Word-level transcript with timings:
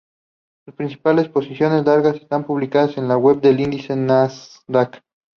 Sus 0.65 0.73
principales 0.73 1.29
posiciones 1.29 1.85
largas 1.85 2.15
están 2.15 2.43
publicadas 2.47 2.97
en 2.97 3.07
la 3.07 3.17
web 3.17 3.39
del 3.39 3.59
índice 3.59 3.95
Nasdaq. 3.95 5.03